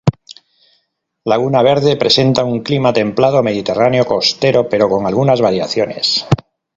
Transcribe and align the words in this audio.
Laguna 1.31 1.61
Verde 1.67 1.95
presenta 1.95 2.43
un 2.43 2.63
clima 2.63 2.91
templado 2.91 3.43
mediterráneo 3.43 4.03
costero, 4.03 4.67
pero 4.67 4.89
con 4.89 5.05
algunas 5.05 5.41
variaciones. 5.41 6.25